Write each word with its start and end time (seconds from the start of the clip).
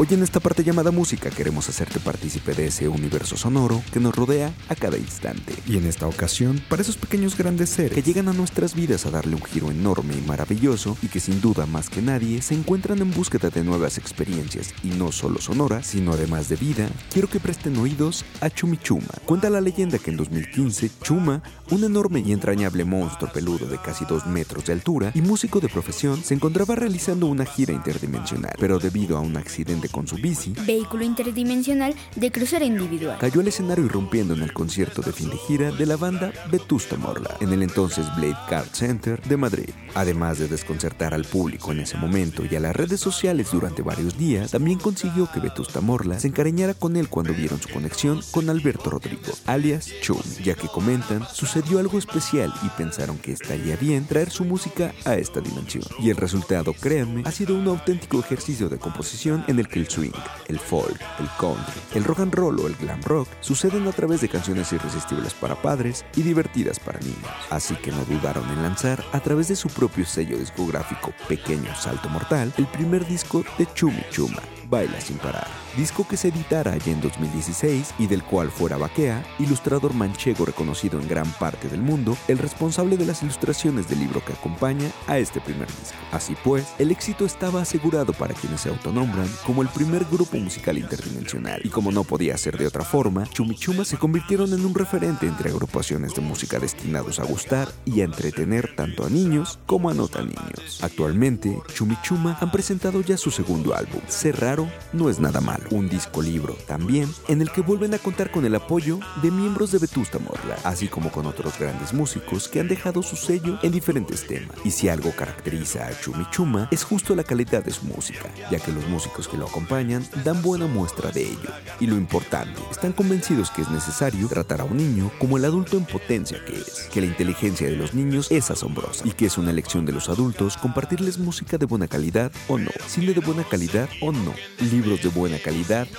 Hoy 0.00 0.06
en 0.12 0.22
esta 0.22 0.40
parte 0.40 0.64
llamada 0.64 0.90
música 0.90 1.28
queremos 1.28 1.68
hacerte 1.68 2.00
partícipe 2.00 2.54
de 2.54 2.68
ese 2.68 2.88
universo 2.88 3.36
sonoro 3.36 3.82
que 3.92 4.00
nos 4.00 4.16
rodea 4.16 4.50
a 4.70 4.74
cada 4.74 4.96
instante. 4.96 5.52
Y 5.66 5.76
en 5.76 5.84
esta 5.84 6.06
ocasión, 6.06 6.58
para 6.70 6.80
esos 6.80 6.96
pequeños 6.96 7.36
grandes 7.36 7.68
seres 7.68 7.92
que 7.92 8.02
llegan 8.02 8.26
a 8.28 8.32
nuestras 8.32 8.74
vidas 8.74 9.04
a 9.04 9.10
darle 9.10 9.34
un 9.34 9.44
giro 9.44 9.70
enorme 9.70 10.14
y 10.16 10.26
maravilloso 10.26 10.96
y 11.02 11.08
que 11.08 11.20
sin 11.20 11.42
duda 11.42 11.66
más 11.66 11.90
que 11.90 12.00
nadie 12.00 12.40
se 12.40 12.54
encuentran 12.54 13.00
en 13.00 13.10
búsqueda 13.10 13.50
de 13.50 13.62
nuevas 13.62 13.98
experiencias 13.98 14.72
y 14.82 14.88
no 14.88 15.12
solo 15.12 15.38
sonoras, 15.38 15.88
sino 15.88 16.14
además 16.14 16.48
de 16.48 16.56
vida, 16.56 16.88
quiero 17.12 17.28
que 17.28 17.38
presten 17.38 17.76
oídos 17.76 18.24
a 18.40 18.48
Chumichuma. 18.48 19.12
Cuenta 19.26 19.50
la 19.50 19.60
leyenda 19.60 19.98
que 19.98 20.12
en 20.12 20.16
2015 20.16 20.92
Chuma, 21.02 21.42
un 21.70 21.84
enorme 21.84 22.20
y 22.20 22.32
entrañable 22.32 22.86
monstruo 22.86 23.30
peludo 23.30 23.66
de 23.66 23.76
casi 23.76 24.06
2 24.06 24.28
metros 24.28 24.64
de 24.64 24.72
altura 24.72 25.12
y 25.14 25.20
músico 25.20 25.60
de 25.60 25.68
profesión, 25.68 26.24
se 26.24 26.32
encontraba 26.32 26.74
realizando 26.74 27.26
una 27.26 27.44
gira 27.44 27.74
interdimensional, 27.74 28.54
pero 28.58 28.78
debido 28.78 29.18
a 29.18 29.20
un 29.20 29.36
accidente 29.36 29.89
con 29.90 30.06
su 30.06 30.16
bici, 30.16 30.54
vehículo 30.66 31.04
interdimensional 31.04 31.94
de 32.16 32.30
crucero 32.30 32.64
individual, 32.64 33.18
cayó 33.18 33.40
al 33.40 33.48
escenario 33.48 33.84
irrumpiendo 33.84 34.34
en 34.34 34.42
el 34.42 34.52
concierto 34.52 35.02
de 35.02 35.12
fin 35.12 35.30
de 35.30 35.36
gira 35.36 35.70
de 35.72 35.86
la 35.86 35.96
banda 35.96 36.32
Vetusta 36.50 36.96
Morla, 36.96 37.36
en 37.40 37.52
el 37.52 37.62
entonces 37.62 38.06
Blade 38.16 38.36
Card 38.48 38.68
Center 38.72 39.20
de 39.22 39.36
Madrid. 39.36 39.70
Además 39.94 40.38
de 40.38 40.48
desconcertar 40.48 41.14
al 41.14 41.24
público 41.24 41.72
en 41.72 41.80
ese 41.80 41.96
momento 41.96 42.44
y 42.48 42.54
a 42.54 42.60
las 42.60 42.74
redes 42.76 43.00
sociales 43.00 43.48
durante 43.50 43.82
varios 43.82 44.16
días, 44.16 44.52
también 44.52 44.78
consiguió 44.78 45.28
que 45.32 45.40
Vetusta 45.40 45.80
Morla 45.80 46.18
se 46.20 46.28
encariñara 46.28 46.74
con 46.74 46.96
él 46.96 47.08
cuando 47.08 47.34
vieron 47.34 47.60
su 47.60 47.68
conexión 47.68 48.20
con 48.30 48.48
Alberto 48.50 48.90
Rodrigo, 48.90 49.32
alias 49.46 49.90
Chum, 50.02 50.20
ya 50.42 50.54
que 50.54 50.68
comentan, 50.68 51.26
sucedió 51.32 51.78
algo 51.78 51.98
especial 51.98 52.52
y 52.64 52.68
pensaron 52.70 53.18
que 53.18 53.32
estaría 53.32 53.76
bien 53.76 54.06
traer 54.06 54.30
su 54.30 54.44
música 54.44 54.92
a 55.04 55.16
esta 55.16 55.40
dimensión. 55.40 55.84
Y 55.98 56.10
el 56.10 56.16
resultado, 56.16 56.72
créanme, 56.72 57.22
ha 57.24 57.32
sido 57.32 57.56
un 57.56 57.66
auténtico 57.66 58.20
ejercicio 58.20 58.68
de 58.68 58.78
composición 58.78 59.44
en 59.48 59.58
el 59.58 59.68
que 59.68 59.79
el 59.80 59.88
swing, 59.88 60.12
el 60.48 60.58
folk, 60.58 61.00
el 61.18 61.28
country, 61.38 61.80
el 61.94 62.04
rock 62.04 62.20
and 62.20 62.34
roll 62.34 62.60
o 62.60 62.66
el 62.66 62.76
glam 62.76 63.02
rock 63.02 63.28
suceden 63.40 63.88
a 63.88 63.92
través 63.92 64.20
de 64.20 64.28
canciones 64.28 64.72
irresistibles 64.72 65.34
para 65.34 65.60
padres 65.60 66.04
y 66.16 66.22
divertidas 66.22 66.78
para 66.78 67.00
niños. 67.00 67.30
Así 67.50 67.74
que 67.76 67.90
no 67.90 68.04
dudaron 68.04 68.48
en 68.50 68.62
lanzar, 68.62 69.02
a 69.12 69.20
través 69.20 69.48
de 69.48 69.56
su 69.56 69.68
propio 69.68 70.04
sello 70.04 70.38
discográfico 70.38 71.12
Pequeño 71.28 71.74
Salto 71.74 72.08
Mortal, 72.08 72.52
el 72.56 72.66
primer 72.66 73.06
disco 73.06 73.44
de 73.58 73.66
Chumi 73.74 74.02
Chuma, 74.10 74.40
Baila 74.68 75.00
sin 75.00 75.18
parar 75.18 75.48
disco 75.76 76.06
que 76.06 76.16
se 76.16 76.28
editara 76.28 76.72
allá 76.72 76.92
en 76.92 77.00
2016 77.00 77.94
y 77.98 78.06
del 78.06 78.22
cual 78.22 78.50
fuera 78.50 78.76
Baquea, 78.76 79.24
ilustrador 79.38 79.94
manchego 79.94 80.44
reconocido 80.44 81.00
en 81.00 81.08
gran 81.08 81.30
parte 81.32 81.68
del 81.68 81.80
mundo, 81.80 82.16
el 82.28 82.38
responsable 82.38 82.96
de 82.96 83.06
las 83.06 83.22
ilustraciones 83.22 83.88
del 83.88 84.00
libro 84.00 84.24
que 84.24 84.32
acompaña 84.32 84.90
a 85.06 85.18
este 85.18 85.40
primer 85.40 85.66
disco. 85.68 85.96
Así 86.12 86.36
pues, 86.42 86.66
el 86.78 86.90
éxito 86.90 87.24
estaba 87.24 87.62
asegurado 87.62 88.12
para 88.12 88.34
quienes 88.34 88.62
se 88.62 88.68
autonombran 88.68 89.28
como 89.46 89.62
el 89.62 89.68
primer 89.68 90.04
grupo 90.04 90.36
musical 90.38 90.78
interdimensional, 90.78 91.60
y 91.64 91.68
como 91.68 91.92
no 91.92 92.04
podía 92.04 92.36
ser 92.36 92.58
de 92.58 92.66
otra 92.66 92.84
forma, 92.84 93.26
Chumichuma 93.26 93.84
se 93.84 93.98
convirtieron 93.98 94.52
en 94.52 94.64
un 94.64 94.74
referente 94.74 95.26
entre 95.26 95.50
agrupaciones 95.50 96.14
de 96.14 96.22
música 96.22 96.58
destinados 96.58 97.20
a 97.20 97.24
gustar 97.24 97.68
y 97.84 98.00
a 98.00 98.04
entretener 98.04 98.74
tanto 98.76 99.06
a 99.06 99.10
niños 99.10 99.58
como 99.66 99.90
a 99.90 99.94
no 99.94 100.08
tan 100.08 100.26
niños. 100.26 100.80
Actualmente, 100.82 101.58
Chumichuma 101.74 102.38
han 102.40 102.50
presentado 102.50 103.00
ya 103.02 103.16
su 103.16 103.30
segundo 103.30 103.74
álbum, 103.74 104.00
Ser 104.08 104.40
Raro 104.40 104.68
no 104.92 105.08
es 105.08 105.20
nada 105.20 105.40
malo 105.40 105.59
un 105.70 105.88
disco 105.88 106.22
libro 106.22 106.56
también, 106.66 107.12
en 107.28 107.40
el 107.40 107.50
que 107.50 107.60
vuelven 107.60 107.94
a 107.94 107.98
contar 107.98 108.30
con 108.30 108.44
el 108.44 108.54
apoyo 108.54 108.98
de 109.22 109.30
miembros 109.30 109.72
de 109.72 109.78
Vetusta 109.78 110.18
Morla, 110.18 110.56
así 110.64 110.88
como 110.88 111.10
con 111.10 111.26
otros 111.26 111.58
grandes 111.58 111.92
músicos 111.92 112.48
que 112.48 112.60
han 112.60 112.68
dejado 112.68 113.02
su 113.02 113.16
sello 113.16 113.58
en 113.62 113.72
diferentes 113.72 114.26
temas. 114.26 114.56
Y 114.64 114.70
si 114.70 114.88
algo 114.88 115.12
caracteriza 115.12 115.86
a 115.86 116.00
Chumichuma 116.00 116.68
es 116.70 116.84
justo 116.84 117.14
la 117.14 117.24
calidad 117.24 117.64
de 117.64 117.72
su 117.72 117.84
música, 117.84 118.32
ya 118.50 118.58
que 118.58 118.72
los 118.72 118.86
músicos 118.88 119.28
que 119.28 119.36
lo 119.36 119.46
acompañan 119.46 120.04
dan 120.24 120.42
buena 120.42 120.66
muestra 120.66 121.10
de 121.10 121.22
ello. 121.22 121.50
Y 121.78 121.86
lo 121.86 121.96
importante, 121.96 122.60
están 122.70 122.92
convencidos 122.92 123.50
que 123.50 123.62
es 123.62 123.70
necesario 123.70 124.28
tratar 124.28 124.60
a 124.60 124.64
un 124.64 124.76
niño 124.76 125.10
como 125.18 125.36
el 125.36 125.44
adulto 125.44 125.76
en 125.76 125.84
potencia 125.84 126.42
que 126.44 126.54
es, 126.54 126.88
que 126.92 127.00
la 127.00 127.06
inteligencia 127.06 127.68
de 127.68 127.76
los 127.76 127.94
niños 127.94 128.28
es 128.30 128.50
asombrosa 128.50 129.06
y 129.06 129.12
que 129.12 129.26
es 129.26 129.38
una 129.38 129.50
elección 129.50 129.84
de 129.84 129.92
los 129.92 130.08
adultos 130.08 130.56
compartirles 130.56 131.18
música 131.18 131.58
de 131.58 131.66
buena 131.66 131.88
calidad 131.88 132.32
o 132.48 132.58
no, 132.58 132.70
cine 132.86 133.12
de 133.12 133.20
buena 133.20 133.44
calidad 133.44 133.88
o 134.00 134.12
no, 134.12 134.34
libros 134.70 135.02
de 135.02 135.08
buena 135.08 135.38
calidad 135.38 135.49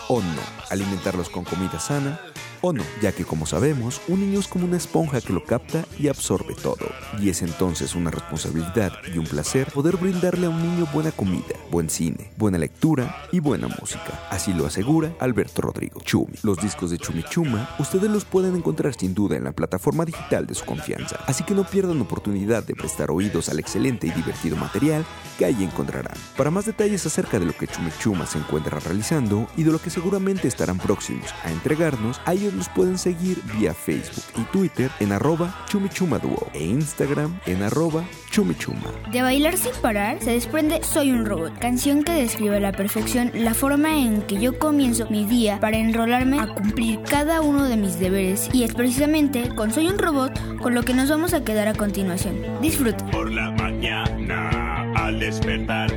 o 0.07 0.21
no, 0.21 0.41
alimentarlos 0.69 1.29
con 1.29 1.43
comida 1.43 1.79
sana 1.79 2.19
o 2.61 2.73
no, 2.73 2.83
ya 3.01 3.11
que 3.11 3.25
como 3.25 3.45
sabemos, 3.45 4.01
un 4.07 4.21
niño 4.21 4.39
es 4.39 4.47
como 4.47 4.65
una 4.65 4.77
esponja 4.77 5.21
que 5.21 5.33
lo 5.33 5.43
capta 5.43 5.85
y 5.99 6.07
absorbe 6.07 6.55
todo, 6.55 6.87
y 7.19 7.29
es 7.29 7.41
entonces 7.41 7.95
una 7.95 8.11
responsabilidad 8.11 8.93
y 9.13 9.17
un 9.17 9.25
placer 9.25 9.71
poder 9.71 9.97
brindarle 9.97 10.47
a 10.47 10.49
un 10.49 10.61
niño 10.61 10.87
buena 10.93 11.11
comida, 11.11 11.55
buen 11.71 11.89
cine, 11.89 12.31
buena 12.37 12.57
lectura 12.57 13.27
y 13.31 13.39
buena 13.39 13.67
música. 13.67 14.27
Así 14.29 14.53
lo 14.53 14.65
asegura 14.65 15.13
Alberto 15.19 15.61
Rodrigo. 15.61 16.01
Chumi. 16.01 16.33
Los 16.43 16.57
discos 16.61 16.91
de 16.91 16.97
Chumi 16.97 17.23
Chuma 17.23 17.69
ustedes 17.79 18.09
los 18.09 18.25
pueden 18.25 18.55
encontrar 18.55 18.93
sin 18.93 19.13
duda 19.13 19.35
en 19.37 19.43
la 19.43 19.51
plataforma 19.51 20.05
digital 20.05 20.45
de 20.45 20.55
su 20.55 20.65
confianza, 20.65 21.19
así 21.27 21.43
que 21.43 21.53
no 21.53 21.63
pierdan 21.63 22.01
oportunidad 22.01 22.63
de 22.63 22.75
prestar 22.75 23.11
oídos 23.11 23.49
al 23.49 23.59
excelente 23.59 24.07
y 24.07 24.11
divertido 24.11 24.55
material 24.55 25.05
que 25.37 25.45
ahí 25.45 25.63
encontrarán. 25.63 26.15
Para 26.37 26.51
más 26.51 26.65
detalles 26.65 27.05
acerca 27.05 27.39
de 27.39 27.45
lo 27.45 27.53
que 27.53 27.67
Chumi 27.67 27.91
Chuma 27.99 28.25
se 28.25 28.37
encuentra 28.37 28.79
realizando 28.79 29.47
y 29.57 29.63
de 29.63 29.71
lo 29.71 29.79
que 29.79 29.89
seguramente 29.89 30.47
estarán 30.47 30.77
próximos 30.77 31.33
a 31.43 31.51
entregarnos, 31.51 32.19
a 32.25 32.33
ellos 32.51 32.67
los 32.67 32.69
pueden 32.69 32.97
seguir 32.97 33.41
vía 33.57 33.73
Facebook 33.73 34.23
y 34.37 34.41
Twitter 34.51 34.89
en 34.99 35.11
arroba 35.11 35.53
chumichumaduo 35.67 36.49
e 36.53 36.63
Instagram 36.63 37.39
en 37.45 37.63
arroba 37.63 38.03
chumichuma. 38.29 38.91
De 39.11 39.21
bailar 39.21 39.57
sin 39.57 39.73
parar 39.81 40.21
se 40.21 40.31
desprende 40.31 40.81
Soy 40.83 41.11
un 41.11 41.25
robot, 41.25 41.57
canción 41.59 42.03
que 42.03 42.11
describe 42.11 42.57
a 42.57 42.59
la 42.59 42.71
perfección 42.71 43.31
la 43.33 43.53
forma 43.53 43.97
en 43.97 44.21
que 44.23 44.39
yo 44.39 44.57
comienzo 44.57 45.09
mi 45.09 45.25
día 45.25 45.59
para 45.59 45.77
enrolarme 45.77 46.39
a 46.39 46.47
cumplir 46.47 47.01
cada 47.03 47.41
uno 47.41 47.67
de 47.67 47.77
mis 47.77 47.99
deberes 47.99 48.49
y 48.53 48.63
es 48.63 48.73
precisamente 48.73 49.49
con 49.55 49.71
Soy 49.71 49.87
un 49.87 49.97
robot 49.97 50.57
con 50.57 50.73
lo 50.73 50.83
que 50.83 50.93
nos 50.93 51.09
vamos 51.09 51.33
a 51.33 51.43
quedar 51.43 51.67
a 51.67 51.73
continuación. 51.73 52.35
Disfruta. 52.61 53.05
Por 53.07 53.31
la 53.31 53.51
mañana 53.51 54.91
al 54.95 55.19
despertar 55.19 55.90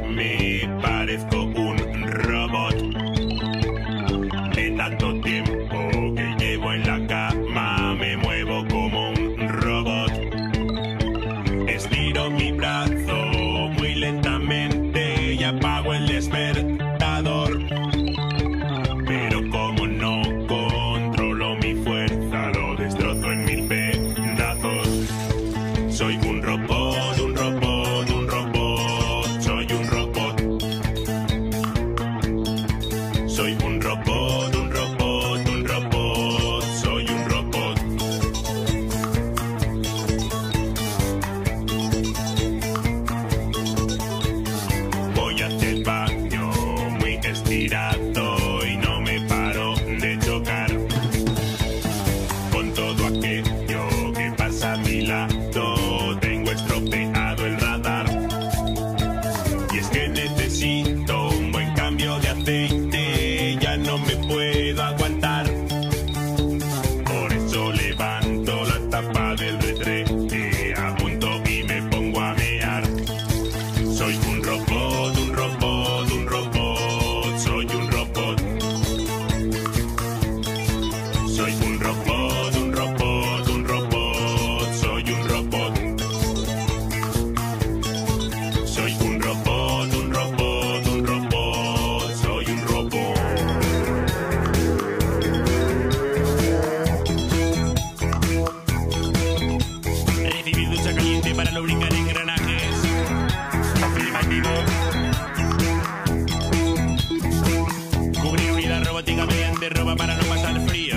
para 109.96 110.17
no 110.17 110.25
pasar 110.25 110.61
frío. 110.67 110.96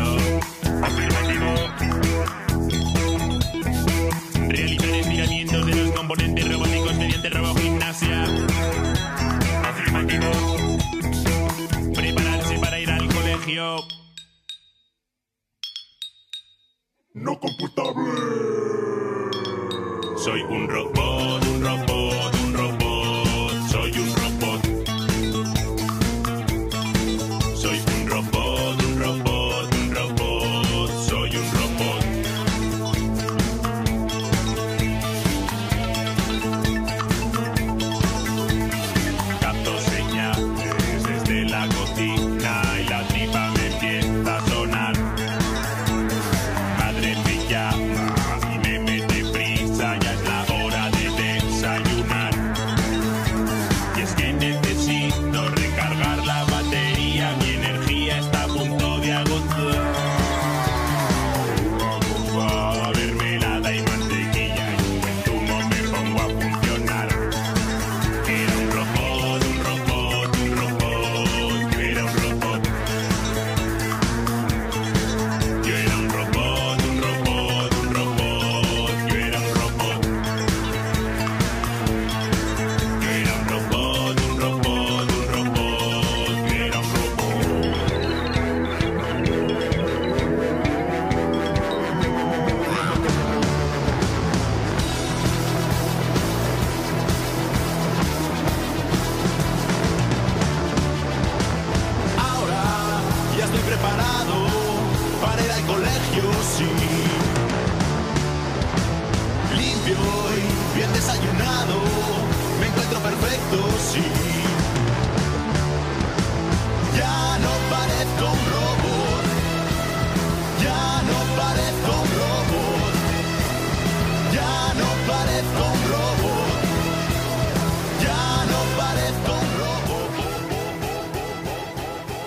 Afirmativo. 0.82 1.54
Realizar 4.50 4.90
estiramientos 4.90 5.66
de 5.66 5.76
los 5.76 5.92
componentes 5.92 6.52
robóticos 6.52 6.96
mediante 6.96 7.30
robogimnasia. 7.30 8.24
Afirmativo. 9.64 10.32
Prepararse 11.94 12.60
para 12.60 12.80
ir 12.80 12.90
al 12.90 13.08
colegio. 13.08 13.97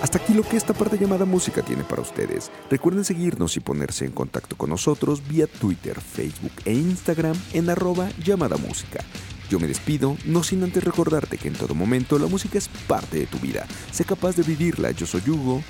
Hasta 0.03 0.19
aquí 0.19 0.35
lo 0.35 0.43
que 0.43 0.57
esta 0.57 0.75
parte 0.75 0.99
llamada 0.99 1.25
música 1.25 1.63
tiene 1.63 1.85
para 1.85 2.03
ustedes. 2.03 2.51
Recuerden 2.69 3.05
seguirnos 3.05 3.57
y 3.57 3.61
ponerse 3.61 4.07
en 4.07 4.11
contacto 4.11 4.57
con 4.57 4.71
nosotros 4.71 5.23
vía 5.29 5.47
Twitter, 5.47 6.01
Facebook 6.01 6.51
e 6.65 6.73
Instagram 6.73 7.37
en 7.53 7.71
arroba 7.71 8.09
llamada 8.19 8.57
música. 8.57 9.05
Yo 9.51 9.59
me 9.59 9.67
despido, 9.67 10.17
no 10.25 10.45
sin 10.45 10.63
antes 10.63 10.85
recordarte 10.85 11.37
que 11.37 11.49
en 11.49 11.55
todo 11.55 11.75
momento 11.75 12.21
la 12.21 12.29
música 12.29 12.57
es 12.57 12.69
parte 12.87 13.19
de 13.19 13.27
tu 13.27 13.41
vida. 13.41 13.67
Sé 13.91 14.05
capaz 14.05 14.37
de 14.37 14.45
vivirla, 14.45 14.93
yo 14.93 15.07
soy 15.07 15.23
Hugo, 15.29 15.61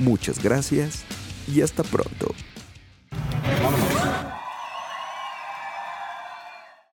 muchas 0.00 0.42
gracias 0.42 1.04
y 1.46 1.60
hasta 1.60 1.84
pronto. 1.84 2.34